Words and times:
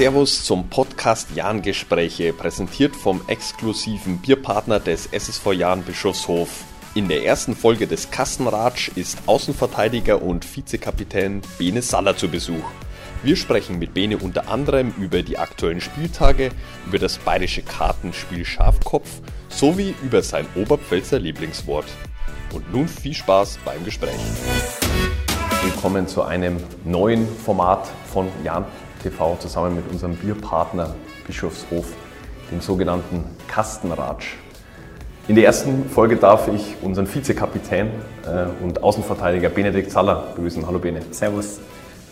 Servus 0.00 0.44
zum 0.44 0.70
Podcast 0.70 1.28
Jahn-Gespräche, 1.34 2.32
präsentiert 2.32 2.96
vom 2.96 3.20
exklusiven 3.26 4.16
Bierpartner 4.16 4.80
des 4.80 5.04
SSV 5.12 5.52
Jahn 5.52 5.82
Bischofshof. 5.82 6.64
In 6.94 7.06
der 7.06 7.26
ersten 7.26 7.54
Folge 7.54 7.86
des 7.86 8.10
Kassenratsch 8.10 8.88
ist 8.94 9.18
Außenverteidiger 9.26 10.22
und 10.22 10.46
Vizekapitän 10.56 11.42
Bene 11.58 11.82
Saller 11.82 12.16
zu 12.16 12.28
Besuch. 12.30 12.64
Wir 13.22 13.36
sprechen 13.36 13.78
mit 13.78 13.92
Bene 13.92 14.16
unter 14.16 14.48
anderem 14.48 14.94
über 14.98 15.20
die 15.22 15.36
aktuellen 15.36 15.82
Spieltage, 15.82 16.48
über 16.86 16.98
das 16.98 17.18
bayerische 17.18 17.60
Kartenspiel 17.60 18.46
Schafkopf 18.46 19.20
sowie 19.50 19.94
über 20.02 20.22
sein 20.22 20.46
Oberpfälzer 20.54 21.18
Lieblingswort. 21.18 21.84
Und 22.54 22.72
nun 22.72 22.88
viel 22.88 23.12
Spaß 23.12 23.58
beim 23.66 23.84
Gespräch. 23.84 24.16
Willkommen 25.62 26.08
zu 26.08 26.22
einem 26.22 26.56
neuen 26.86 27.28
Format 27.44 27.86
von 28.10 28.28
Jan 28.42 28.64
TV 29.02 29.36
zusammen 29.38 29.76
mit 29.76 29.90
unserem 29.90 30.14
Bierpartner 30.16 30.94
Bischofshof, 31.26 31.86
dem 32.50 32.60
sogenannten 32.60 33.24
Kastenratsch. 33.48 34.36
In 35.28 35.36
der 35.36 35.44
ersten 35.44 35.88
Folge 35.88 36.16
darf 36.16 36.48
ich 36.48 36.76
unseren 36.82 37.06
Vizekapitän 37.06 37.88
äh, 38.26 38.64
und 38.64 38.82
Außenverteidiger 38.82 39.48
Benedikt 39.48 39.90
Zaller 39.90 40.24
begrüßen. 40.34 40.66
Hallo 40.66 40.78
Bene. 40.78 41.00
Servus. 41.10 41.60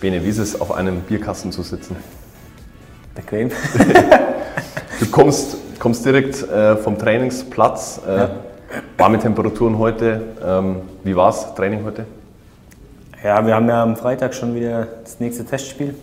Bene, 0.01 0.25
wie 0.25 0.29
ist 0.29 0.39
es, 0.39 0.61
auf 0.61 0.73
einem 0.73 1.01
Bierkasten 1.01 1.51
zu 1.51 1.63
sitzen? 1.63 1.97
Bequem. 3.15 3.51
du 5.01 5.07
kommst, 5.11 5.57
kommst 5.81 6.05
direkt 6.05 6.49
äh, 6.49 6.77
vom 6.77 6.97
Trainingsplatz. 6.97 8.01
Äh, 8.07 8.17
ja. 8.17 8.31
Warme 8.97 9.19
Temperaturen 9.19 9.79
heute. 9.79 10.23
Ähm, 10.45 10.77
wie 11.03 11.17
war 11.17 11.31
es, 11.31 11.55
Training 11.57 11.85
heute? 11.85 12.07
Ja, 13.25 13.45
wir 13.45 13.57
haben 13.57 13.69
ja 13.69 13.83
am 13.83 13.97
Freitag 13.97 14.33
schon 14.33 14.55
wieder 14.55 14.87
das 15.03 15.19
nächste 15.19 15.45
Testspiel. 15.45 15.97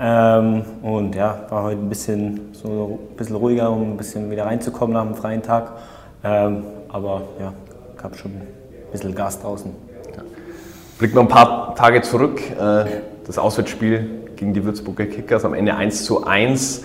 Ähm, 0.00 0.64
und 0.82 1.14
ja, 1.14 1.46
war 1.48 1.64
heute 1.64 1.80
ein 1.80 1.88
bisschen, 1.88 2.52
so 2.52 2.98
ein 3.10 3.16
bisschen 3.16 3.36
ruhiger, 3.36 3.70
um 3.70 3.92
ein 3.92 3.96
bisschen 3.96 4.30
wieder 4.30 4.46
reinzukommen 4.46 4.94
nach 4.94 5.04
dem 5.04 5.14
freien 5.14 5.42
Tag. 5.42 5.72
Ähm, 6.22 6.62
aber 6.88 7.22
ja, 7.40 7.52
gab 8.00 8.16
schon 8.16 8.32
ein 8.32 8.46
bisschen 8.92 9.14
Gas 9.14 9.40
draußen. 9.40 9.70
Ja. 10.16 10.22
Blicken 10.98 11.16
wir 11.16 11.22
ein 11.22 11.28
paar 11.28 11.74
Tage 11.74 12.02
zurück. 12.02 12.40
Äh, 12.50 12.84
das 13.26 13.38
Auswärtsspiel 13.38 14.08
gegen 14.36 14.54
die 14.54 14.64
Würzburger 14.64 15.06
Kickers 15.06 15.44
am 15.44 15.54
Ende 15.54 15.74
1 15.74 16.04
zu 16.04 16.24
1. 16.24 16.84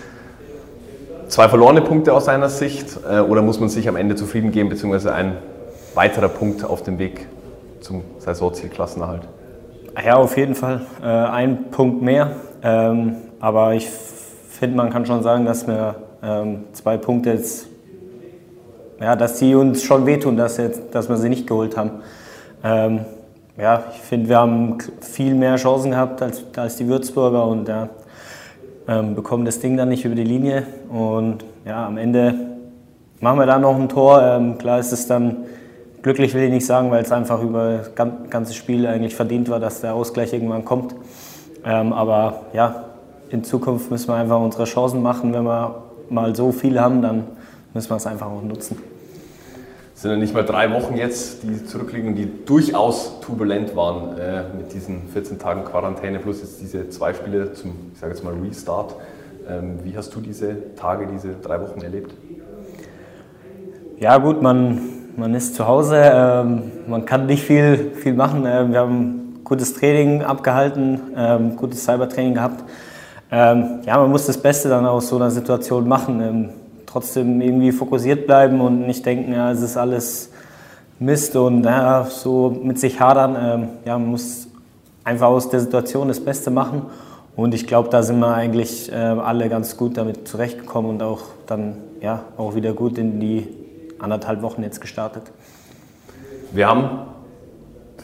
Zwei 1.27 1.47
verlorene 1.47 1.81
Punkte 1.81 2.13
aus 2.13 2.25
seiner 2.25 2.49
Sicht 2.49 2.99
äh, 3.09 3.19
oder 3.19 3.41
muss 3.41 3.59
man 3.59 3.69
sich 3.69 3.87
am 3.87 3.95
Ende 3.95 4.15
zufrieden 4.15 4.51
geben, 4.51 4.69
beziehungsweise 4.69 5.13
ein 5.13 5.37
weiterer 5.93 6.29
Punkt 6.29 6.65
auf 6.65 6.83
dem 6.83 6.99
Weg 6.99 7.27
zum 7.81 8.03
Saisonziel 8.19 8.69
Klassenerhalt? 8.69 9.21
Ja, 10.03 10.15
auf 10.15 10.35
jeden 10.37 10.55
Fall. 10.55 10.81
Äh, 11.01 11.05
ein 11.05 11.71
Punkt 11.71 12.01
mehr. 12.01 12.31
Ähm, 12.63 13.17
aber 13.39 13.73
ich 13.73 13.89
finde, 13.89 14.77
man 14.77 14.89
kann 14.89 15.05
schon 15.05 15.21
sagen, 15.21 15.45
dass 15.45 15.67
wir 15.67 15.95
ähm, 16.23 16.63
zwei 16.71 16.97
Punkte 16.97 17.31
jetzt, 17.31 17.67
ja, 19.01 19.15
dass 19.15 19.39
die 19.39 19.53
uns 19.53 19.83
schon 19.83 20.05
wehtun, 20.05 20.37
dass, 20.37 20.57
jetzt, 20.57 20.81
dass 20.91 21.09
wir 21.09 21.17
sie 21.17 21.29
nicht 21.29 21.45
geholt 21.45 21.75
haben. 21.75 21.91
Ähm, 22.63 23.01
ja, 23.57 23.83
ich 23.93 23.99
finde, 23.99 24.29
wir 24.29 24.37
haben 24.37 24.77
viel 25.01 25.35
mehr 25.35 25.57
Chancen 25.57 25.91
gehabt 25.91 26.21
als, 26.21 26.43
als 26.55 26.77
die 26.77 26.87
Würzburger 26.87 27.45
und 27.45 27.67
ja, 27.67 27.89
ähm, 28.87 29.13
bekommen 29.13 29.45
das 29.45 29.59
Ding 29.59 29.75
dann 29.77 29.89
nicht 29.89 30.05
über 30.05 30.15
die 30.15 30.23
Linie. 30.23 30.65
Und 30.89 31.43
ja, 31.65 31.85
am 31.85 31.97
Ende 31.97 32.33
machen 33.19 33.39
wir 33.39 33.45
da 33.45 33.59
noch 33.59 33.75
ein 33.75 33.89
Tor. 33.89 34.21
Ähm, 34.21 34.57
klar 34.57 34.79
ist 34.79 34.91
es 34.91 35.05
dann 35.07 35.45
glücklich, 36.01 36.33
will 36.33 36.43
ich 36.43 36.51
nicht 36.51 36.65
sagen, 36.65 36.89
weil 36.91 37.03
es 37.03 37.11
einfach 37.11 37.41
über 37.41 37.79
das 37.79 37.91
ganze 38.29 38.53
Spiel 38.53 38.87
eigentlich 38.87 39.15
verdient 39.15 39.49
war, 39.49 39.59
dass 39.59 39.81
der 39.81 39.93
Ausgleich 39.93 40.33
irgendwann 40.33 40.65
kommt. 40.65 40.95
Ähm, 41.65 41.93
aber 41.93 42.41
ja, 42.53 42.85
in 43.29 43.43
Zukunft 43.43 43.89
müssen 43.89 44.07
wir 44.09 44.15
einfach 44.15 44.39
unsere 44.39 44.65
Chancen 44.65 45.01
machen. 45.01 45.33
Wenn 45.33 45.43
wir 45.43 45.83
mal 46.09 46.35
so 46.35 46.51
viel 46.51 46.79
haben, 46.79 47.01
dann 47.01 47.23
müssen 47.73 47.89
wir 47.89 47.97
es 47.97 48.05
einfach 48.05 48.27
auch 48.27 48.43
nutzen. 48.43 48.77
Es 49.95 50.01
sind 50.01 50.11
ja 50.11 50.17
nicht 50.17 50.33
mal 50.33 50.43
drei 50.43 50.71
Wochen 50.71 50.97
jetzt, 50.97 51.43
die 51.43 51.65
zurückliegen, 51.65 52.15
die 52.15 52.45
durchaus 52.45 53.21
turbulent 53.21 53.75
waren 53.75 54.17
äh, 54.17 54.43
mit 54.57 54.73
diesen 54.73 55.07
14 55.09 55.39
Tagen 55.39 55.63
Quarantäne 55.63 56.19
plus 56.19 56.41
jetzt 56.41 56.59
diese 56.61 56.89
zwei 56.89 57.13
Spiele 57.13 57.53
zum, 57.53 57.91
ich 57.93 57.99
sage 57.99 58.13
jetzt 58.13 58.23
mal, 58.23 58.33
Restart. 58.33 58.95
Ähm, 59.49 59.79
wie 59.83 59.95
hast 59.95 60.13
du 60.15 60.19
diese 60.19 60.75
Tage, 60.75 61.07
diese 61.07 61.33
drei 61.41 61.61
Wochen 61.61 61.81
erlebt? 61.81 62.13
Ja 63.99 64.17
gut, 64.17 64.41
man, 64.41 64.81
man 65.15 65.33
ist 65.35 65.55
zu 65.55 65.67
Hause, 65.67 66.01
ähm, 66.03 66.71
man 66.87 67.05
kann 67.05 67.25
nicht 67.25 67.43
viel, 67.43 67.91
viel 67.95 68.13
machen. 68.13 68.45
Äh, 68.45 68.69
wir 68.71 68.79
haben 68.79 69.22
gutes 69.43 69.73
Training 69.73 70.23
abgehalten, 70.23 70.99
ähm, 71.15 71.55
gutes 71.55 71.83
Cybertraining 71.83 72.33
gehabt. 72.33 72.63
Ähm, 73.31 73.79
ja, 73.85 73.97
man 73.97 74.11
muss 74.11 74.25
das 74.25 74.37
Beste 74.37 74.69
dann 74.69 74.85
aus 74.85 75.09
so 75.09 75.15
einer 75.15 75.31
Situation 75.31 75.87
machen. 75.87 76.21
Ähm, 76.21 76.49
trotzdem 76.85 77.41
irgendwie 77.41 77.71
fokussiert 77.71 78.27
bleiben 78.27 78.61
und 78.61 78.85
nicht 78.85 79.03
denken, 79.05 79.33
ja, 79.33 79.51
es 79.51 79.61
ist 79.61 79.77
alles 79.77 80.29
Mist 80.99 81.35
und 81.35 81.63
ja, 81.63 82.05
so 82.05 82.55
mit 82.61 82.79
sich 82.79 82.99
hadern. 82.99 83.35
Ähm, 83.39 83.67
ja, 83.83 83.97
man 83.97 84.11
muss 84.11 84.47
einfach 85.03 85.27
aus 85.27 85.49
der 85.49 85.59
Situation 85.59 86.07
das 86.07 86.19
Beste 86.19 86.51
machen. 86.51 86.83
Und 87.35 87.55
ich 87.55 87.65
glaube, 87.65 87.89
da 87.89 88.03
sind 88.03 88.19
wir 88.19 88.35
eigentlich 88.35 88.91
äh, 88.91 88.95
alle 88.95 89.49
ganz 89.49 89.75
gut 89.75 89.97
damit 89.97 90.27
zurechtgekommen 90.27 90.91
und 90.91 91.01
auch 91.01 91.21
dann 91.47 91.77
ja, 91.99 92.25
auch 92.37 92.53
wieder 92.53 92.73
gut 92.73 92.99
in 92.99 93.19
die 93.19 93.47
anderthalb 93.97 94.43
Wochen 94.43 94.61
jetzt 94.61 94.79
gestartet. 94.79 95.23
Wir 96.51 96.67
haben 96.67 97.07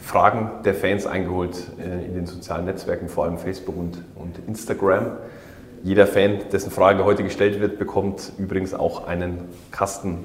Fragen 0.09 0.50
der 0.66 0.74
Fans 0.74 1.06
eingeholt 1.06 1.68
äh, 1.80 2.03
in 2.08 2.16
den 2.16 2.25
sozialen 2.25 2.66
Netzwerken, 2.66 3.09
vor 3.09 3.25
allem 3.25 3.38
Facebook 3.38 3.78
und, 3.78 4.03
und 4.16 4.40
Instagram. 4.47 5.12
Jeder 5.84 6.08
Fan, 6.08 6.40
dessen 6.52 6.72
Frage 6.72 7.06
heute 7.06 7.22
gestellt 7.24 7.59
wird, 7.59 7.78
bekommt 7.78 8.31
übrigens 8.40 8.74
auch 8.74 9.06
einen 9.06 9.38
Kasten 9.69 10.24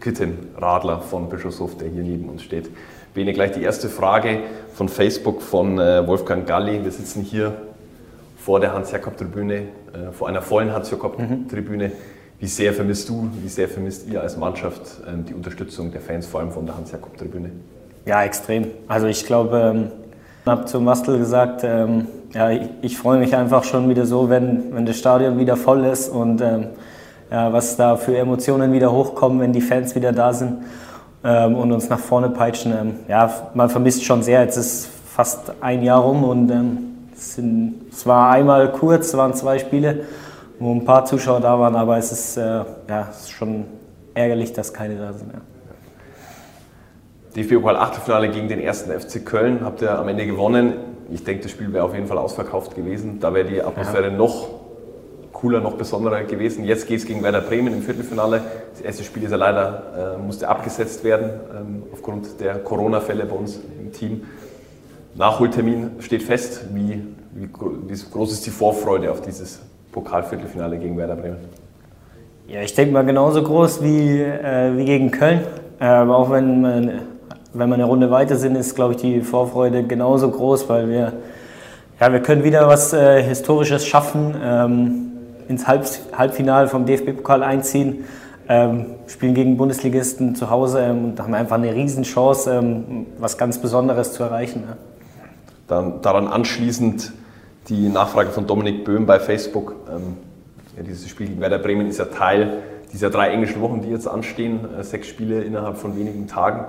Kittenradler 0.00 1.02
von 1.02 1.28
Bischofshof, 1.28 1.76
der 1.76 1.88
hier 1.88 2.04
neben 2.04 2.30
uns 2.30 2.42
steht. 2.42 2.70
Bene, 3.12 3.34
gleich 3.34 3.52
die 3.52 3.62
erste 3.62 3.90
Frage 3.90 4.40
von 4.72 4.88
Facebook 4.88 5.42
von 5.42 5.78
äh, 5.78 6.06
Wolfgang 6.06 6.46
Galli. 6.46 6.82
Wir 6.82 6.90
sitzen 6.90 7.20
hier 7.20 7.52
vor 8.38 8.60
der 8.60 8.72
Hans-Jakob-Tribüne, 8.72 9.54
äh, 9.56 10.12
vor 10.12 10.28
einer 10.28 10.40
vollen 10.40 10.72
Hans-Jakob-Tribüne. 10.72 11.92
Wie 12.40 12.46
sehr 12.46 12.72
vermisst 12.72 13.10
du, 13.10 13.28
wie 13.42 13.48
sehr 13.50 13.68
vermisst 13.68 14.08
ihr 14.08 14.22
als 14.22 14.38
Mannschaft 14.38 15.02
ähm, 15.06 15.26
die 15.26 15.34
Unterstützung 15.34 15.92
der 15.92 16.00
Fans, 16.00 16.26
vor 16.26 16.40
allem 16.40 16.50
von 16.50 16.64
der 16.64 16.78
Hans-Jakob-Tribüne? 16.78 17.50
Ja, 18.06 18.22
extrem. 18.22 18.66
Also 18.86 19.06
ich 19.06 19.26
glaube, 19.26 19.74
ähm, 19.74 19.88
ich 20.44 20.50
habe 20.50 20.64
zu 20.64 20.80
Mastel 20.80 21.18
gesagt, 21.18 21.62
ähm, 21.64 22.06
ja, 22.32 22.50
ich, 22.50 22.62
ich 22.82 22.98
freue 22.98 23.18
mich 23.18 23.34
einfach 23.34 23.64
schon 23.64 23.88
wieder 23.88 24.06
so, 24.06 24.28
wenn, 24.30 24.74
wenn 24.74 24.86
das 24.86 24.98
Stadion 24.98 25.38
wieder 25.38 25.56
voll 25.56 25.84
ist 25.84 26.08
und 26.08 26.40
ähm, 26.40 26.68
ja, 27.30 27.52
was 27.52 27.76
da 27.76 27.96
für 27.96 28.16
Emotionen 28.16 28.72
wieder 28.72 28.92
hochkommen, 28.92 29.40
wenn 29.40 29.52
die 29.52 29.60
Fans 29.60 29.94
wieder 29.94 30.12
da 30.12 30.32
sind 30.32 30.62
ähm, 31.24 31.54
und 31.54 31.72
uns 31.72 31.88
nach 31.88 31.98
vorne 31.98 32.30
peitschen. 32.30 32.72
Ähm, 32.72 32.94
ja, 33.08 33.30
man 33.54 33.68
vermisst 33.68 34.04
schon 34.04 34.22
sehr. 34.22 34.42
Jetzt 34.42 34.56
ist 34.56 34.88
fast 35.14 35.52
ein 35.60 35.82
Jahr 35.82 36.00
rum 36.00 36.24
und 36.24 36.50
ähm, 36.50 36.78
es, 37.14 37.34
sind, 37.34 37.74
es 37.90 38.06
war 38.06 38.30
einmal 38.30 38.72
kurz, 38.72 39.08
es 39.08 39.16
waren 39.16 39.34
zwei 39.34 39.58
Spiele, 39.58 40.04
wo 40.58 40.72
ein 40.72 40.84
paar 40.84 41.04
Zuschauer 41.04 41.40
da 41.40 41.58
waren, 41.58 41.76
aber 41.76 41.98
es 41.98 42.12
ist, 42.12 42.36
äh, 42.36 42.64
ja, 42.88 43.08
es 43.10 43.22
ist 43.22 43.30
schon 43.30 43.64
ärgerlich, 44.14 44.52
dass 44.52 44.72
keine 44.72 44.96
da 44.96 45.12
sind. 45.12 45.32
Ja. 45.32 45.40
DFB-Pokal 47.38 47.76
Achtelfinale 47.76 48.30
gegen 48.30 48.48
den 48.48 48.60
ersten 48.60 48.90
FC 48.90 49.24
Köln 49.24 49.60
habt 49.62 49.80
ihr 49.80 49.96
am 49.96 50.08
Ende 50.08 50.26
gewonnen. 50.26 50.74
Ich 51.10 51.22
denke, 51.22 51.44
das 51.44 51.52
Spiel 51.52 51.72
wäre 51.72 51.84
auf 51.84 51.94
jeden 51.94 52.06
Fall 52.06 52.18
ausverkauft 52.18 52.74
gewesen. 52.74 53.20
Da 53.20 53.32
wäre 53.32 53.46
die 53.46 53.62
Atmosphäre 53.62 54.08
ja. 54.08 54.10
noch 54.10 54.48
cooler, 55.32 55.60
noch 55.60 55.74
besonderer 55.74 56.24
gewesen. 56.24 56.64
Jetzt 56.64 56.88
geht 56.88 56.98
es 56.98 57.06
gegen 57.06 57.22
Werder 57.22 57.40
Bremen 57.40 57.72
im 57.72 57.82
Viertelfinale. 57.82 58.42
Das 58.72 58.80
erste 58.80 59.04
Spiel 59.04 59.22
ist 59.22 59.30
ja 59.30 59.36
leider, 59.36 60.16
äh, 60.16 60.18
musste 60.20 60.48
abgesetzt 60.48 61.04
werden 61.04 61.30
ähm, 61.56 61.82
aufgrund 61.92 62.40
der 62.40 62.56
Corona-Fälle 62.56 63.24
bei 63.24 63.36
uns 63.36 63.60
im 63.78 63.92
Team. 63.92 64.22
Nachholtermin 65.14 65.92
steht 66.00 66.24
fest. 66.24 66.64
Wie, 66.74 67.04
wie, 67.34 67.48
wie 67.48 68.10
groß 68.10 68.32
ist 68.32 68.46
die 68.46 68.50
Vorfreude 68.50 69.12
auf 69.12 69.20
dieses 69.20 69.60
Pokalviertelfinale 69.92 70.76
gegen 70.78 70.98
Werder 70.98 71.16
Bremen? 71.16 71.38
Ja, 72.48 72.62
ich 72.62 72.74
denke 72.74 72.92
mal 72.92 73.04
genauso 73.04 73.42
groß 73.42 73.82
wie, 73.82 74.20
äh, 74.22 74.76
wie 74.76 74.84
gegen 74.84 75.12
Köln. 75.12 75.42
Ähm, 75.80 76.10
auch 76.10 76.30
wenn 76.30 76.60
man 76.60 76.92
wenn 77.52 77.68
wir 77.68 77.74
eine 77.74 77.84
Runde 77.84 78.10
weiter 78.10 78.36
sind, 78.36 78.56
ist, 78.56 78.74
glaube 78.74 78.94
ich, 78.94 79.00
die 79.00 79.20
Vorfreude 79.20 79.84
genauso 79.84 80.30
groß, 80.30 80.68
weil 80.68 80.88
wir, 80.88 81.12
ja, 82.00 82.12
wir 82.12 82.20
können 82.20 82.44
wieder 82.44 82.68
was 82.68 82.92
äh, 82.92 83.22
Historisches 83.22 83.86
schaffen, 83.86 84.34
ähm, 84.42 85.12
ins 85.48 85.66
Halb 85.66 85.86
Halbfinale 86.16 86.68
vom 86.68 86.84
DFB-Pokal 86.84 87.42
einziehen, 87.42 88.04
ähm, 88.48 88.86
spielen 89.06 89.34
gegen 89.34 89.56
Bundesligisten 89.56 90.34
zu 90.34 90.50
Hause 90.50 90.80
ähm, 90.80 91.04
und 91.06 91.20
haben 91.20 91.34
einfach 91.34 91.56
eine 91.56 91.74
Riesenchance, 91.74 92.50
ähm, 92.50 93.06
was 93.18 93.38
ganz 93.38 93.58
Besonderes 93.58 94.12
zu 94.12 94.22
erreichen. 94.22 94.64
Ja. 94.66 94.76
Dann, 95.68 96.02
daran 96.02 96.28
anschließend 96.28 97.12
die 97.68 97.88
Nachfrage 97.88 98.30
von 98.30 98.46
Dominik 98.46 98.84
Böhm 98.84 99.06
bei 99.06 99.20
Facebook. 99.20 99.74
Ähm, 99.90 100.16
ja, 100.76 100.82
dieses 100.82 101.08
Spiel 101.08 101.28
gegen 101.28 101.40
Werder 101.40 101.58
Bremen 101.58 101.86
ist 101.86 101.98
ja 101.98 102.06
Teil 102.06 102.62
dieser 102.92 103.10
drei 103.10 103.30
englischen 103.30 103.60
Wochen, 103.60 103.82
die 103.82 103.90
jetzt 103.90 104.08
anstehen, 104.08 104.60
äh, 104.78 104.82
sechs 104.82 105.08
Spiele 105.08 105.42
innerhalb 105.42 105.76
von 105.76 105.96
wenigen 105.96 106.26
Tagen. 106.26 106.64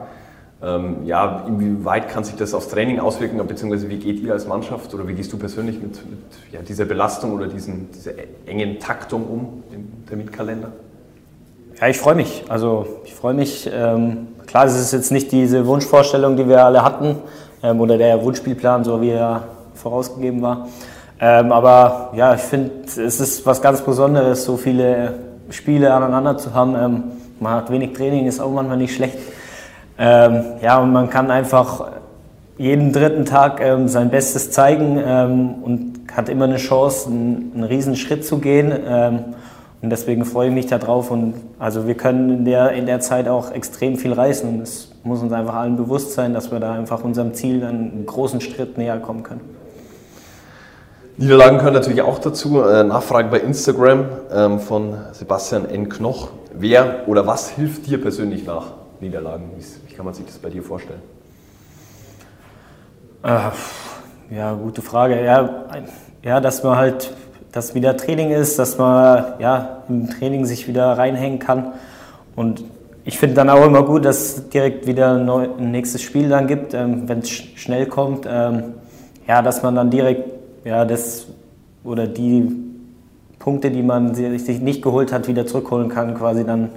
Ähm, 0.62 1.06
ja, 1.06 1.46
inwieweit 1.48 2.10
kann 2.10 2.26
sich 2.26 2.36
das 2.36 2.54
aufs 2.54 2.68
Training 2.68 3.00
auswirken, 3.00 3.38
beziehungsweise 3.48 3.90
wie 3.90 3.98
geht 3.98 4.20
ihr 4.20 4.34
als 4.34 4.46
Mannschaft 4.46 4.94
oder 4.94 5.08
wie 5.08 5.14
gehst 5.14 5.32
du 5.32 5.38
persönlich 5.38 5.82
mit, 5.82 5.94
mit 6.10 6.20
ja, 6.52 6.60
dieser 6.62 6.84
Belastung 6.84 7.32
oder 7.32 7.48
diesen, 7.48 7.90
dieser 7.92 8.12
engen 8.46 8.78
Taktung 8.80 9.26
um 9.26 9.64
im 9.74 10.06
Terminkalender? 10.06 10.74
Ja, 11.80 11.88
ich 11.88 11.98
freue 11.98 12.16
mich. 12.16 12.44
Also 12.50 12.88
ich 13.06 13.16
freue 13.16 13.34
mich. 13.34 13.70
Ähm, 13.74 14.28
klar, 14.48 14.66
es 14.66 14.78
ist 14.78 14.92
jetzt 14.92 15.14
nicht 15.14 15.32
diese 15.32 15.66
Wunschvorstellung, 15.66 16.36
die 16.36 16.50
wir 16.50 16.66
alle 16.66 16.84
hatten 16.84 17.16
ähm, 17.64 17.80
oder 17.80 17.98
der 17.98 18.22
Wunschspielplan, 18.22 18.84
so 18.84 19.02
wie 19.02 19.12
er 19.12 19.44
vorausgegeben 19.76 20.42
war. 20.42 20.68
Ähm, 21.22 21.54
aber 21.54 22.12
ja, 22.16 22.34
ich 22.34 22.42
finde, 22.42 22.72
es 22.86 22.98
ist 22.98 23.46
was 23.46 23.62
ganz 23.62 23.82
Besonderes, 23.82 24.44
so 24.44 24.58
viele 24.58 25.14
Spiele 25.52 25.94
aneinander 25.94 26.38
zu 26.38 26.54
haben. 26.54 26.76
Ähm, 26.76 27.04
man 27.40 27.54
hat 27.54 27.72
wenig 27.72 27.94
Training, 27.94 28.28
ist 28.28 28.42
auch 28.42 28.52
manchmal 28.52 28.78
nicht 28.78 28.94
schlecht. 28.94 29.18
Ähm, 30.00 30.44
ja, 30.62 30.80
und 30.80 30.92
man 30.92 31.10
kann 31.10 31.30
einfach 31.30 31.92
jeden 32.58 32.94
dritten 32.94 33.26
Tag 33.26 33.62
ähm, 33.62 33.88
sein 33.88 34.10
Bestes 34.10 34.52
zeigen 34.52 35.00
ähm, 35.06 35.56
und 35.62 36.00
hat 36.16 36.30
immer 36.30 36.46
eine 36.46 36.58
Chance, 36.58 37.10
einen, 37.10 37.52
einen 37.54 37.64
riesen 37.66 37.96
Schritt 37.96 38.26
zu 38.26 38.40
gehen. 38.40 38.72
Und 39.82 39.92
deswegen 39.92 40.26
freue 40.26 40.50
ich 40.50 40.54
mich 40.54 40.68
darauf. 40.68 41.12
Und 41.12 41.36
also 41.58 41.88
wir 41.88 41.96
können 41.96 42.30
in 42.30 42.46
der, 42.46 42.72
in 42.72 42.86
der 42.86 43.00
Zeit 43.00 43.28
auch 43.28 43.52
extrem 43.52 43.98
viel 43.98 44.14
reißen. 44.14 44.50
Und 44.50 44.62
es 44.62 44.92
muss 45.04 45.22
uns 45.22 45.32
einfach 45.32 45.56
allen 45.56 45.78
bewusst 45.78 46.14
sein, 46.14 46.34
dass 46.34 46.52
wir 46.52 46.60
da 46.60 46.74
einfach 46.74 47.04
unserem 47.04 47.34
Ziel 47.34 47.62
dann 47.62 47.92
einen 47.92 48.06
großen 48.06 48.42
Schritt 48.42 48.78
näher 48.78 49.00
kommen 49.00 49.24
können. 49.24 49.42
Niederlagen 51.18 51.58
können 51.58 51.74
natürlich 51.74 52.02
auch 52.02 52.20
dazu. 52.20 52.62
Äh, 52.62 52.84
Nachfrage 52.84 53.30
bei 53.30 53.40
Instagram 53.40 54.06
ähm, 54.34 54.60
von 54.60 54.96
Sebastian 55.12 55.66
N. 55.66 55.90
Knoch. 55.90 56.30
Wer 56.54 57.08
oder 57.08 57.28
was 57.28 57.50
hilft 57.50 57.88
dir 57.88 58.02
persönlich 58.02 58.46
nach 58.46 58.79
Niederlagen? 59.02 59.52
Wie, 59.58 59.94
kann 59.94 60.06
man 60.06 60.14
sich 60.14 60.26
das 60.26 60.38
bei 60.38 60.50
dir 60.50 60.64
vorstellen? 60.64 61.02
Äh, 63.24 64.36
ja, 64.36 64.54
gute 64.54 64.82
Frage. 64.82 65.24
Ja, 65.24 65.68
ja, 66.24 66.40
dass 66.40 66.64
man 66.64 66.78
halt 66.78 67.14
dass 67.52 67.74
wieder 67.74 67.98
Training 67.98 68.32
ist, 68.32 68.60
dass 68.60 68.78
man 68.78 69.34
ja, 69.40 69.84
im 69.90 70.10
Training 70.10 70.46
sich 70.46 70.68
wieder 70.68 70.98
reinhängen 70.98 71.40
kann. 71.40 71.74
Und 72.36 72.64
ich 73.06 73.18
finde 73.18 73.36
dann 73.36 73.50
auch 73.50 73.66
immer 73.66 73.84
gut, 73.84 74.06
dass 74.06 74.38
es 74.38 74.50
direkt 74.50 74.86
wieder 74.86 75.16
ein 75.16 75.72
nächstes 75.72 76.02
Spiel 76.02 76.30
dann 76.30 76.48
gibt, 76.48 76.74
ähm, 76.74 77.08
wenn 77.08 77.20
es 77.20 77.30
sch 77.30 77.48
schnell 77.56 77.88
kommt. 77.88 78.28
Ähm, 78.30 78.76
ja, 79.28 79.42
dass 79.42 79.64
man 79.64 79.76
dann 79.76 79.90
direkt 79.90 80.30
ja, 80.64 80.86
das 80.86 81.28
oder 81.84 82.08
die 82.08 82.52
Punkte, 83.40 83.72
die 83.72 83.82
man 83.82 84.14
sich 84.14 84.60
nicht 84.60 84.82
geholt 84.82 85.12
hat, 85.12 85.28
wieder 85.28 85.48
zurückholen 85.48 85.90
kann, 85.90 86.16
quasi 86.16 86.46
dann 86.46 86.70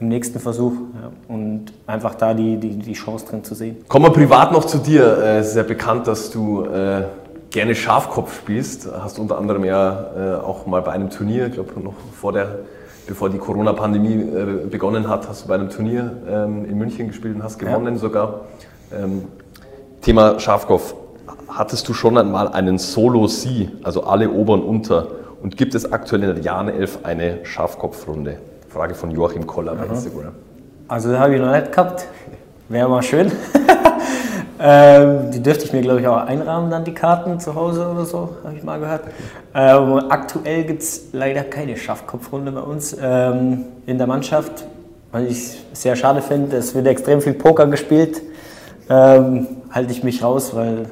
im 0.00 0.08
nächsten 0.08 0.40
Versuch 0.40 0.72
ja, 0.72 1.10
und 1.28 1.66
einfach 1.86 2.14
da 2.14 2.32
die, 2.34 2.56
die, 2.56 2.78
die 2.78 2.92
Chance 2.94 3.26
drin 3.26 3.44
zu 3.44 3.54
sehen. 3.54 3.76
Kommen 3.88 4.06
wir 4.06 4.12
privat 4.12 4.50
noch 4.52 4.64
zu 4.64 4.78
dir. 4.78 5.18
Äh, 5.18 5.38
es 5.38 5.48
ist 5.48 5.56
ja 5.56 5.62
bekannt, 5.62 6.06
dass 6.06 6.30
du 6.30 6.64
äh, 6.64 7.04
gerne 7.50 7.74
Schafkopf 7.74 8.34
spielst. 8.34 8.88
Hast 8.90 9.18
unter 9.18 9.38
anderem 9.38 9.64
ja 9.64 10.06
äh, 10.16 10.34
auch 10.36 10.66
mal 10.66 10.80
bei 10.82 10.92
einem 10.92 11.10
Turnier, 11.10 11.46
ich 11.48 11.54
glaube 11.54 11.78
noch 11.80 11.94
vor 12.18 12.32
der, 12.32 12.60
bevor 13.06 13.28
die 13.28 13.38
Corona-Pandemie 13.38 14.14
äh, 14.14 14.66
begonnen 14.68 15.08
hat, 15.08 15.28
hast 15.28 15.44
du 15.44 15.48
bei 15.48 15.56
einem 15.56 15.68
Turnier 15.68 16.12
ähm, 16.28 16.64
in 16.64 16.78
München 16.78 17.08
gespielt 17.08 17.36
und 17.36 17.42
hast 17.42 17.58
gewonnen 17.58 17.94
ja. 17.94 18.00
sogar. 18.00 18.40
Ähm, 18.92 19.24
Thema 20.00 20.38
Schafkopf. 20.40 20.94
Hattest 21.48 21.88
du 21.88 21.94
schon 21.94 22.16
einmal 22.16 22.48
einen 22.48 22.78
Solo-Sie, 22.78 23.70
also 23.82 24.04
alle 24.04 24.30
Ober 24.30 24.54
und 24.54 24.62
Unter? 24.62 25.08
Und 25.42 25.56
gibt 25.56 25.74
es 25.74 25.92
aktuell 25.92 26.22
in 26.22 26.34
der 26.34 26.44
Jahre 26.44 26.72
11 26.72 27.00
eine 27.02 27.44
Schafkopfrunde? 27.44 28.38
Frage 28.70 28.94
von 28.94 29.10
Joachim 29.10 29.46
Koller 29.46 29.74
bei 29.74 29.86
Instagram. 29.86 30.32
Also, 30.88 31.10
das 31.10 31.18
habe 31.18 31.34
ich 31.34 31.40
noch 31.40 31.52
nicht 31.52 31.72
gehabt. 31.72 32.06
Wäre 32.68 32.88
mal 32.88 33.02
schön. 33.02 33.30
Ähm, 34.62 35.30
die 35.30 35.42
dürfte 35.42 35.64
ich 35.64 35.72
mir, 35.72 35.80
glaube 35.80 36.02
ich, 36.02 36.06
auch 36.06 36.18
einrahmen, 36.18 36.70
dann 36.70 36.84
die 36.84 36.92
Karten 36.92 37.40
zu 37.40 37.54
Hause 37.54 37.88
oder 37.88 38.04
so, 38.04 38.36
habe 38.44 38.54
ich 38.54 38.62
mal 38.62 38.78
gehört. 38.78 39.04
Ähm, 39.54 40.10
aktuell 40.10 40.64
gibt 40.64 40.82
es 40.82 41.04
leider 41.12 41.44
keine 41.44 41.78
Schafkopfrunde 41.78 42.52
bei 42.52 42.60
uns 42.60 42.94
ähm, 43.00 43.64
in 43.86 43.96
der 43.96 44.06
Mannschaft, 44.06 44.66
weil 45.12 45.28
ich 45.28 45.62
sehr 45.72 45.96
schade 45.96 46.20
finde. 46.20 46.58
Es 46.58 46.74
wird 46.74 46.86
extrem 46.86 47.22
viel 47.22 47.32
Poker 47.32 47.68
gespielt. 47.68 48.20
Ähm, 48.90 49.46
halte 49.70 49.92
ich 49.92 50.04
mich 50.04 50.22
raus, 50.22 50.54
weil 50.54 50.90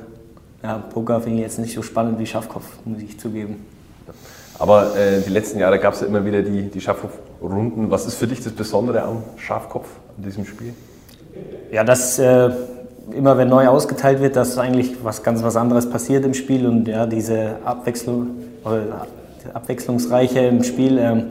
ja, 0.62 0.78
Poker 0.78 1.20
finde 1.20 1.36
ich 1.36 1.42
jetzt 1.42 1.58
nicht 1.58 1.74
so 1.74 1.82
spannend 1.82 2.18
wie 2.18 2.24
Schafkopf, 2.24 2.64
muss 2.86 3.02
ich 3.02 3.20
zugeben. 3.20 3.66
Aber 4.58 4.96
äh, 4.96 5.20
die 5.20 5.30
letzten 5.30 5.58
Jahre 5.58 5.78
gab 5.78 5.92
es 5.92 6.00
ja 6.00 6.06
immer 6.06 6.24
wieder 6.24 6.40
die, 6.40 6.70
die 6.70 6.80
Schafkopfrunden. 7.40 7.90
Was 7.90 8.06
ist 8.06 8.14
für 8.14 8.26
dich 8.26 8.42
das 8.42 8.52
Besondere 8.52 9.02
am 9.02 9.22
Schafkopf, 9.36 9.88
an 10.16 10.24
diesem 10.24 10.44
Spiel? 10.44 10.74
Ja, 11.70 11.84
das. 11.84 12.18
Äh, 12.18 12.50
immer 13.14 13.38
wenn 13.38 13.48
neu 13.48 13.66
ausgeteilt 13.68 14.20
wird, 14.20 14.36
dass 14.36 14.58
eigentlich 14.58 15.02
was 15.02 15.22
ganz 15.22 15.42
was 15.42 15.56
anderes 15.56 15.88
passiert 15.88 16.26
im 16.26 16.34
Spiel 16.34 16.66
und 16.66 16.86
ja, 16.88 17.06
diese 17.06 17.56
Abwechslung, 17.64 18.32
abwechslungsreiche 19.54 20.40
im 20.40 20.62
Spiel, 20.62 20.98
ähm, 20.98 21.24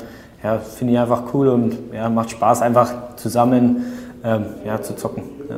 ja, 0.43 0.57
finde 0.57 0.93
ich 0.93 0.99
einfach 0.99 1.35
cool 1.35 1.49
und 1.49 1.77
ja, 1.93 2.09
macht 2.09 2.31
Spaß, 2.31 2.63
einfach 2.63 3.15
zusammen 3.17 3.93
ähm, 4.23 4.45
ja, 4.65 4.81
zu 4.81 4.95
zocken. 4.95 5.21
Ja. 5.47 5.57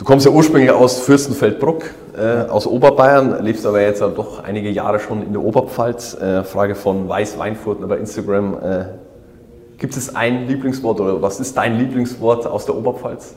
Du 0.00 0.06
kommst 0.06 0.24
ja 0.24 0.32
ursprünglich 0.32 0.70
aus 0.70 1.00
Fürstenfeldbruck, 1.00 1.84
äh, 2.16 2.48
aus 2.48 2.66
Oberbayern, 2.66 3.44
lebst 3.44 3.66
aber 3.66 3.82
jetzt 3.82 4.00
ja 4.00 4.08
doch 4.08 4.42
einige 4.42 4.70
Jahre 4.70 4.98
schon 4.98 5.20
in 5.22 5.32
der 5.34 5.42
Oberpfalz. 5.42 6.14
Äh, 6.14 6.42
Frage 6.42 6.74
von 6.74 7.06
Weiß 7.06 7.38
Weinfurt 7.38 7.86
bei 7.86 7.98
Instagram. 7.98 8.54
Äh, 8.62 8.84
gibt 9.76 9.94
es 9.98 10.16
ein 10.16 10.48
Lieblingswort 10.48 11.00
oder 11.00 11.20
was 11.20 11.38
ist 11.38 11.54
dein 11.54 11.78
Lieblingswort 11.78 12.46
aus 12.46 12.64
der 12.64 12.76
Oberpfalz? 12.76 13.34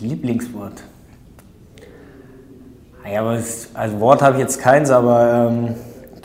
Lieblingswort. 0.00 0.82
Ja, 3.10 3.20
aber 3.22 3.38
also 3.72 4.00
Wort 4.00 4.20
habe 4.20 4.34
ich 4.34 4.42
jetzt 4.42 4.60
keins, 4.60 4.90
aber 4.90 5.48
ähm, 5.48 5.76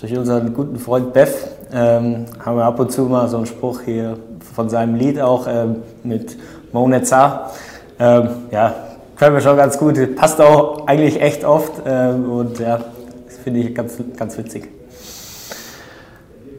durch 0.02 0.18
unseren 0.18 0.54
guten 0.54 0.78
Freund 0.78 1.14
Bev 1.14 1.34
ähm, 1.72 2.26
haben 2.44 2.58
wir 2.58 2.66
ab 2.66 2.78
und 2.78 2.92
zu 2.92 3.04
mal 3.04 3.30
so 3.30 3.38
einen 3.38 3.46
Spruch 3.46 3.84
hier 3.86 4.18
von 4.54 4.70
seinem 4.70 4.96
Lied 4.96 5.22
auch 5.22 5.48
ähm, 5.48 5.78
mit 6.04 6.36
Monetza. 6.74 7.52
Ähm, 8.01 8.30
ja, 8.50 8.74
können 9.15 9.36
wir 9.36 9.42
schon 9.42 9.56
ganz 9.57 9.77
gut. 9.77 10.15
Passt 10.15 10.42
auch 10.42 10.88
eigentlich 10.88 11.21
echt 11.21 11.45
oft 11.45 11.83
ähm, 11.86 12.31
und 12.31 12.57
ja, 12.57 12.80
das 13.27 13.38
finde 13.44 13.59
ich 13.59 13.75
ganz, 13.75 13.94
ganz 14.18 14.36
witzig. 14.39 14.69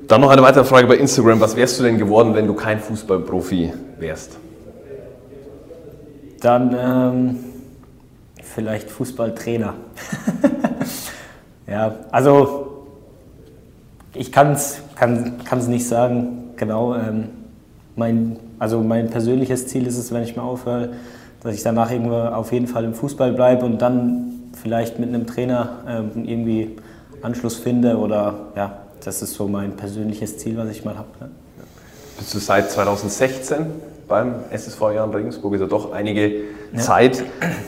Dann 0.06 0.20
noch 0.20 0.30
eine 0.30 0.42
weitere 0.42 0.62
Frage 0.62 0.86
bei 0.86 0.96
Instagram. 0.98 1.40
Was 1.40 1.56
wärst 1.56 1.80
du 1.80 1.82
denn 1.82 1.98
geworden, 1.98 2.32
wenn 2.34 2.46
du 2.46 2.54
kein 2.54 2.78
Fußballprofi 2.78 3.72
wärst? 3.98 4.38
Dann 6.40 6.76
ähm, 6.78 7.38
vielleicht 8.40 8.88
Fußballtrainer. 8.88 9.74
ja, 11.66 11.96
also 12.12 12.84
ich 14.14 14.30
kann's, 14.30 14.78
kann 14.94 15.58
es 15.58 15.66
nicht 15.66 15.88
sagen, 15.88 16.50
genau. 16.56 16.94
Ähm, 16.94 17.30
mein, 17.96 18.36
also 18.60 18.80
mein 18.80 19.10
persönliches 19.10 19.66
Ziel 19.66 19.88
ist 19.88 19.98
es, 19.98 20.12
wenn 20.12 20.22
ich 20.22 20.36
mal 20.36 20.42
aufhöre, 20.42 20.90
dass 21.42 21.54
ich 21.54 21.62
danach 21.62 21.90
irgendwo 21.90 22.16
auf 22.16 22.52
jeden 22.52 22.66
Fall 22.66 22.84
im 22.84 22.94
Fußball 22.94 23.32
bleibe 23.32 23.64
und 23.64 23.82
dann 23.82 24.52
vielleicht 24.60 24.98
mit 24.98 25.08
einem 25.08 25.26
Trainer 25.26 25.80
ähm, 25.88 26.24
irgendwie 26.24 26.76
Anschluss 27.22 27.56
finde 27.56 27.96
oder 27.98 28.34
ja, 28.56 28.78
das 29.04 29.22
ist 29.22 29.34
so 29.34 29.48
mein 29.48 29.76
persönliches 29.76 30.38
Ziel, 30.38 30.56
was 30.56 30.68
ich 30.68 30.84
mal 30.84 30.96
habe. 30.96 31.08
Ja. 31.20 31.28
Bist 32.18 32.34
du 32.34 32.38
seit 32.38 32.70
2016 32.70 33.66
beim 34.06 34.34
SSV 34.50 34.80
Jan 34.94 35.10
Regensburg? 35.10 35.54
Ist 35.54 35.60
ja 35.60 35.66
doch 35.66 35.92
einige 35.92 36.28
ja. 36.72 36.78
Zeit. 36.78 37.24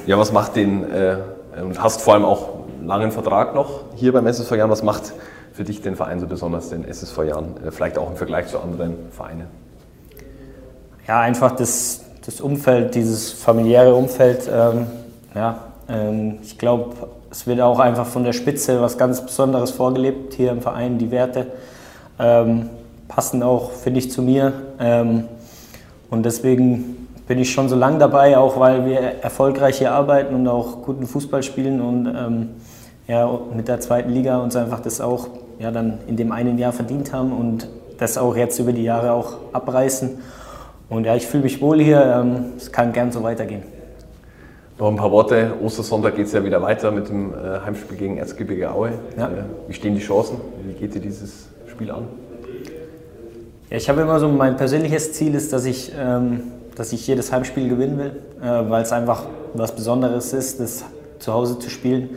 Ja, 0.06 0.18
was 0.18 0.32
macht 0.32 0.56
den, 0.56 0.84
äh, 0.90 1.16
und 1.60 1.82
hast 1.82 2.02
vor 2.02 2.14
allem 2.14 2.24
auch 2.24 2.66
einen 2.78 2.86
langen 2.86 3.10
Vertrag 3.10 3.54
noch 3.54 3.84
hier 3.96 4.12
beim 4.12 4.26
SSV 4.26 4.52
Jan, 4.52 4.70
was 4.70 4.82
macht 4.82 5.12
für 5.52 5.64
dich 5.64 5.82
den 5.82 5.96
Verein 5.96 6.20
so 6.20 6.26
besonders, 6.26 6.70
den 6.70 6.84
SSV 6.84 7.18
Jan, 7.24 7.56
äh, 7.64 7.70
vielleicht 7.70 7.98
auch 7.98 8.10
im 8.10 8.16
Vergleich 8.16 8.48
zu 8.48 8.60
anderen 8.60 8.94
Vereinen? 9.10 9.46
Ja, 11.06 11.20
einfach 11.20 11.52
das, 11.52 12.03
das 12.26 12.40
Umfeld, 12.40 12.94
dieses 12.94 13.32
familiäre 13.32 13.94
Umfeld. 13.94 14.48
Ähm, 14.52 14.86
ja, 15.34 15.58
ähm, 15.88 16.38
ich 16.42 16.58
glaube, 16.58 16.94
es 17.30 17.46
wird 17.46 17.60
auch 17.60 17.78
einfach 17.78 18.06
von 18.06 18.24
der 18.24 18.32
Spitze 18.32 18.80
was 18.80 18.96
ganz 18.96 19.20
Besonderes 19.20 19.70
vorgelebt 19.70 20.34
hier 20.34 20.52
im 20.52 20.62
Verein, 20.62 20.98
die 20.98 21.10
Werte. 21.10 21.46
Ähm, 22.18 22.70
passen 23.08 23.42
auch, 23.42 23.72
finde 23.72 23.98
ich, 23.98 24.10
zu 24.10 24.22
mir. 24.22 24.52
Ähm, 24.80 25.24
und 26.10 26.24
deswegen 26.24 27.08
bin 27.26 27.38
ich 27.38 27.52
schon 27.52 27.68
so 27.68 27.76
lange 27.76 27.98
dabei, 27.98 28.38
auch 28.38 28.58
weil 28.58 28.86
wir 28.86 29.00
erfolgreich 29.00 29.78
hier 29.78 29.92
arbeiten 29.92 30.34
und 30.34 30.46
auch 30.48 30.82
guten 30.82 31.06
Fußball 31.06 31.42
spielen 31.42 31.80
und 31.80 32.06
ähm, 32.06 32.50
ja, 33.08 33.28
mit 33.54 33.68
der 33.68 33.80
zweiten 33.80 34.10
Liga 34.10 34.38
uns 34.38 34.56
einfach 34.56 34.80
das 34.80 35.00
auch 35.00 35.28
ja, 35.58 35.70
dann 35.70 35.98
in 36.06 36.16
dem 36.16 36.32
einen 36.32 36.58
Jahr 36.58 36.72
verdient 36.72 37.12
haben 37.12 37.32
und 37.32 37.68
das 37.98 38.18
auch 38.18 38.36
jetzt 38.36 38.58
über 38.58 38.72
die 38.72 38.82
Jahre 38.82 39.12
auch 39.12 39.36
abreißen. 39.52 40.18
Und 40.94 41.04
ja, 41.04 41.16
ich 41.16 41.26
fühle 41.26 41.42
mich 41.42 41.60
wohl 41.60 41.80
hier. 41.80 42.00
Ähm, 42.00 42.52
es 42.56 42.70
kann 42.70 42.92
gern 42.92 43.10
so 43.10 43.22
weitergehen. 43.22 43.62
Noch 44.78 44.88
ein 44.88 44.96
paar 44.96 45.10
Worte. 45.10 45.52
Ostersonntag 45.62 46.16
geht 46.16 46.26
es 46.26 46.32
ja 46.32 46.44
wieder 46.44 46.62
weiter 46.62 46.90
mit 46.90 47.08
dem 47.08 47.32
äh, 47.32 47.60
Heimspiel 47.64 47.96
gegen 47.96 48.18
Erzgebirge 48.18 48.70
Aue. 48.70 48.92
Ja. 49.16 49.26
Äh, 49.26 49.44
wie 49.66 49.72
stehen 49.72 49.94
die 49.94 50.00
Chancen? 50.00 50.40
Wie 50.64 50.72
geht 50.74 50.94
dir 50.94 51.00
dieses 51.00 51.48
Spiel 51.66 51.90
an? 51.90 52.04
Ja, 53.70 53.76
ich 53.76 53.88
habe 53.88 54.02
immer 54.02 54.20
so, 54.20 54.28
mein 54.28 54.56
persönliches 54.56 55.12
Ziel 55.14 55.34
ist, 55.34 55.52
dass 55.52 55.64
ich 55.64 55.92
ähm, 55.98 56.42
dass 56.76 56.92
ich 56.92 57.06
jedes 57.06 57.32
Heimspiel 57.32 57.68
gewinnen 57.68 57.98
will, 57.98 58.20
äh, 58.42 58.70
weil 58.70 58.82
es 58.82 58.92
einfach 58.92 59.24
was 59.54 59.74
Besonderes 59.74 60.32
ist, 60.32 60.60
das 60.60 60.84
zu 61.18 61.32
Hause 61.32 61.58
zu 61.58 61.70
spielen. 61.70 62.10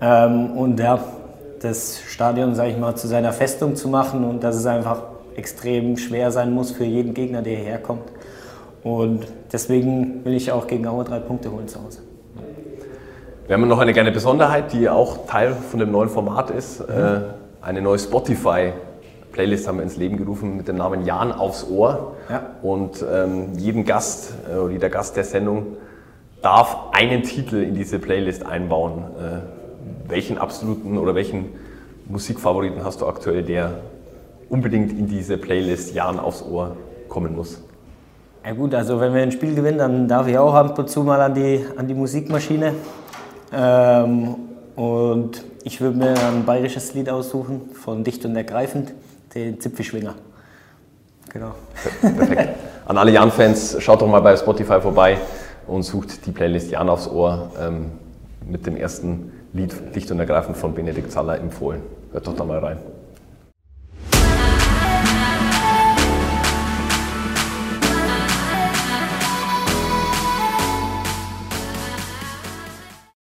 Ähm, 0.00 0.56
und 0.56 0.78
ja, 0.78 1.00
das 1.60 2.00
Stadion, 2.06 2.54
sage 2.54 2.70
ich 2.70 2.78
mal, 2.78 2.94
zu 2.94 3.08
seiner 3.08 3.32
Festung 3.32 3.74
zu 3.74 3.88
machen 3.88 4.24
und 4.24 4.44
dass 4.44 4.56
es 4.56 4.66
einfach 4.66 5.02
extrem 5.38 5.96
schwer 5.96 6.30
sein 6.30 6.52
muss 6.52 6.72
für 6.72 6.84
jeden 6.84 7.14
Gegner, 7.14 7.40
der 7.42 7.56
hierher 7.56 7.78
kommt. 7.78 8.10
Und 8.82 9.26
deswegen 9.52 10.24
will 10.24 10.34
ich 10.34 10.52
auch 10.52 10.66
gegen 10.66 10.86
Aue 10.86 11.04
drei 11.04 11.20
Punkte 11.20 11.50
holen 11.50 11.68
zu 11.68 11.82
Hause. 11.82 12.00
Wir 13.46 13.54
haben 13.54 13.66
noch 13.66 13.78
eine 13.78 13.92
kleine 13.92 14.12
Besonderheit, 14.12 14.72
die 14.72 14.88
auch 14.88 15.26
Teil 15.26 15.54
von 15.54 15.80
dem 15.80 15.90
neuen 15.90 16.10
Format 16.10 16.50
ist. 16.50 16.80
Mhm. 16.80 17.22
Eine 17.62 17.80
neue 17.80 17.98
Spotify-Playlist 17.98 19.66
haben 19.66 19.78
wir 19.78 19.84
ins 19.84 19.96
Leben 19.96 20.18
gerufen 20.18 20.56
mit 20.56 20.68
dem 20.68 20.76
Namen 20.76 21.06
Jan 21.06 21.32
aufs 21.32 21.66
Ohr. 21.68 22.14
Ja. 22.28 22.42
Und 22.62 23.04
ähm, 23.10 23.54
jeden 23.56 23.84
Gast 23.84 24.34
äh, 24.52 24.58
oder 24.58 24.72
jeder 24.72 24.90
Gast 24.90 25.16
der 25.16 25.24
Sendung 25.24 25.78
darf 26.42 26.76
einen 26.92 27.22
Titel 27.22 27.62
in 27.62 27.74
diese 27.74 27.98
Playlist 27.98 28.44
einbauen. 28.44 29.04
Äh, 29.18 30.10
welchen 30.10 30.38
absoluten 30.38 30.98
oder 30.98 31.14
welchen 31.14 31.46
Musikfavoriten 32.06 32.84
hast 32.84 33.00
du 33.00 33.06
aktuell, 33.06 33.42
der 33.42 33.80
unbedingt 34.48 34.92
in 34.92 35.06
diese 35.06 35.38
Playlist 35.38 35.94
Jan 35.94 36.18
aufs 36.18 36.42
Ohr 36.42 36.76
kommen 37.08 37.36
muss? 37.36 37.60
Ja 38.44 38.52
gut, 38.52 38.74
also 38.74 39.00
wenn 39.00 39.14
wir 39.14 39.22
ein 39.22 39.32
Spiel 39.32 39.54
gewinnen, 39.54 39.78
dann 39.78 40.08
darf 40.08 40.26
ich 40.26 40.38
auch 40.38 40.54
ab 40.54 40.78
und 40.78 40.88
zu 40.88 41.02
mal 41.02 41.20
an 41.20 41.34
die, 41.34 41.64
an 41.76 41.86
die 41.86 41.94
Musikmaschine. 41.94 42.72
Ähm, 43.52 44.36
und 44.76 45.44
ich 45.64 45.80
würde 45.80 45.98
mir 45.98 46.14
ein 46.14 46.44
bayerisches 46.46 46.94
Lied 46.94 47.10
aussuchen 47.10 47.70
von 47.74 48.04
Dicht 48.04 48.24
und 48.24 48.36
Ergreifend, 48.36 48.94
den 49.34 49.60
Zipfelschwinger. 49.60 50.14
Genau. 51.32 51.52
Perfekt. 52.00 52.54
An 52.86 52.96
alle 52.96 53.10
Jan-Fans, 53.10 53.76
schaut 53.80 54.00
doch 54.00 54.08
mal 54.08 54.20
bei 54.20 54.36
Spotify 54.36 54.80
vorbei 54.80 55.18
und 55.66 55.82
sucht 55.82 56.24
die 56.24 56.30
Playlist 56.30 56.70
Jan 56.70 56.88
aufs 56.88 57.06
Ohr 57.06 57.50
ähm, 57.60 57.92
mit 58.48 58.66
dem 58.66 58.76
ersten 58.76 59.32
Lied 59.52 59.94
Dicht 59.94 60.10
und 60.10 60.20
Ergreifend 60.20 60.56
von 60.56 60.74
Benedikt 60.74 61.12
Zaller 61.12 61.38
empfohlen. 61.38 61.82
Hört 62.12 62.26
doch 62.26 62.34
da 62.34 62.44
mal 62.44 62.58
rein. 62.58 62.78